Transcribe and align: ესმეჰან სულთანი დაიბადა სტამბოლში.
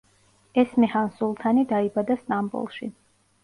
ესმეჰან 0.61 1.11
სულთანი 1.19 1.67
დაიბადა 1.75 2.19
სტამბოლში. 2.25 2.95